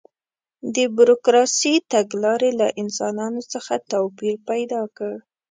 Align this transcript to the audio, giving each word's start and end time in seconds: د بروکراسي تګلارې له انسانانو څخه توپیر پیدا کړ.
د 0.75 0.77
بروکراسي 0.97 1.73
تګلارې 1.93 2.51
له 2.61 2.67
انسانانو 2.81 3.41
څخه 3.53 3.73
توپیر 3.91 4.35
پیدا 4.49 4.81
کړ. 4.97 5.13